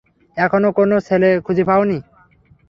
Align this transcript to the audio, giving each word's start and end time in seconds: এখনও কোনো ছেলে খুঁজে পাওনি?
এখনও 0.37 0.69
কোনো 0.71 0.95
ছেলে 1.07 1.29
খুঁজে 1.45 1.63
পাওনি? 1.69 1.97